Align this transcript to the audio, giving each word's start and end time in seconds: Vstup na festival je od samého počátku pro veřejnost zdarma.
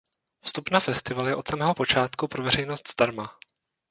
Vstup 0.41 0.69
na 0.71 0.79
festival 0.79 1.27
je 1.27 1.35
od 1.35 1.47
samého 1.47 1.73
počátku 1.73 2.27
pro 2.27 2.43
veřejnost 2.43 2.91
zdarma. 2.91 3.37